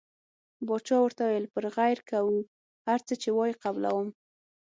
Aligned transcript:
باچا 0.67 0.97
ورته 1.01 1.21
وویل 1.25 1.45
پر 1.53 1.63
غیر 1.77 1.97
کوو 2.11 2.37
هر 2.87 2.99
څه 3.07 3.13
چې 3.21 3.29
وایې 3.37 3.59
قبلووم. 3.63 4.09